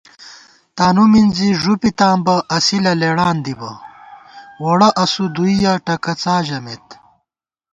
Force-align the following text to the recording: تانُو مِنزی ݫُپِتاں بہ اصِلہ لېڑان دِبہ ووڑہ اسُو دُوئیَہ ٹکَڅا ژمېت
تانُو 0.75 1.03
مِنزی 1.11 1.49
ݫُپِتاں 1.61 2.15
بہ 2.25 2.35
اصِلہ 2.57 2.93
لېڑان 3.01 3.37
دِبہ 3.45 3.71
ووڑہ 4.61 4.89
اسُو 5.03 5.25
دُوئیَہ 5.35 5.73
ٹکَڅا 5.85 6.35
ژمېت 6.47 6.87